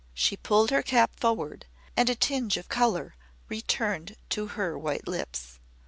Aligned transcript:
She 0.15 0.35
pulled 0.35 0.71
her 0.71 0.81
cap 0.81 1.19
forward, 1.19 1.67
and 1.95 2.09
a 2.09 2.15
tinge 2.15 2.57
of 2.57 2.67
colour 2.69 3.13
returned 3.49 4.15
to 4.31 4.47
her 4.57 4.75
white 4.75 5.07
lips. 5.07 5.59